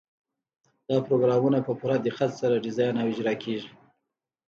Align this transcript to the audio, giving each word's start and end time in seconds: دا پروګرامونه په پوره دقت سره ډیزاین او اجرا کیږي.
دا 0.89 0.97
پروګرامونه 1.07 1.59
په 1.67 1.71
پوره 1.79 1.97
دقت 2.07 2.31
سره 2.41 2.63
ډیزاین 2.65 2.95
او 3.01 3.07
اجرا 3.11 3.33
کیږي. 3.43 3.69